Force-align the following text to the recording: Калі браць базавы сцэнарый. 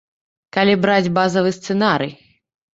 Калі 0.57 0.73
браць 0.87 1.13
базавы 1.19 1.55
сцэнарый. 1.61 2.11